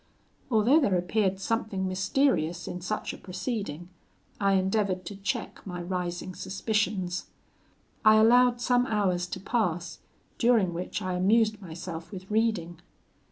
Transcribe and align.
Although 0.49 0.79
there 0.79 0.97
appeared 0.97 1.39
something 1.39 1.87
mysterious 1.87 2.67
in 2.67 2.81
such 2.81 3.13
a 3.13 3.19
proceeding, 3.19 3.89
I 4.39 4.53
endeavoured 4.53 5.05
to 5.05 5.15
check 5.15 5.61
my 5.63 5.79
rising 5.79 6.33
suspicions. 6.33 7.27
I 8.03 8.15
allowed 8.15 8.59
some 8.59 8.87
hours 8.87 9.27
to 9.27 9.39
pass, 9.39 9.99
during 10.39 10.73
which 10.73 11.03
I 11.03 11.13
amused 11.13 11.61
myself 11.61 12.11
with 12.11 12.31
reading. 12.31 12.79